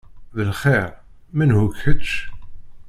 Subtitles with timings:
[0.35, 0.89] D lxir!
[1.37, 2.09] Menhu-k kečč?